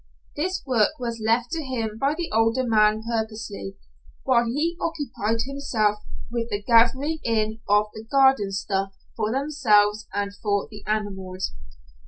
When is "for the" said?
10.35-10.83